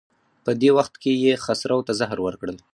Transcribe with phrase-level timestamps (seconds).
[0.45, 2.57] په دې وخت کې یې خسرو ته زهر ورکړل.